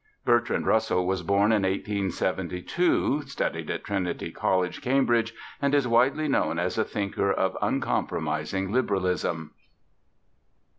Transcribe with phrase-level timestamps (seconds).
[0.25, 5.31] Bertrand Russell was born in 1872, studied at Trinity College, Cambridge,
[5.61, 9.51] and is widely known as a thinker of uncompromising liberalism.